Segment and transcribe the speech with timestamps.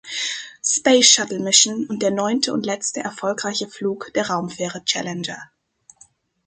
[0.65, 5.37] Space-Shuttle-Mission und der neunte und letzte erfolgreiche Flug der Raumfähre Challenger.